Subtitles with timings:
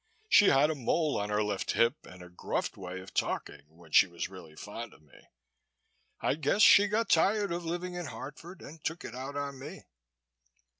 [0.27, 3.91] She had a mole on her left hip and a gruff way of talking when
[3.91, 5.27] she was really fond of me.
[6.21, 9.83] I guess she got tired of living in Hartford and took it out on me."